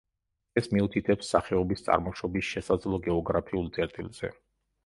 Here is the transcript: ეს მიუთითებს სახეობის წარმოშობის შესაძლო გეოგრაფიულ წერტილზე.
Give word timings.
ეს 0.61 0.69
მიუთითებს 0.77 1.29
სახეობის 1.33 1.85
წარმოშობის 1.89 2.49
შესაძლო 2.55 3.01
გეოგრაფიულ 3.09 3.73
წერტილზე. 3.77 4.33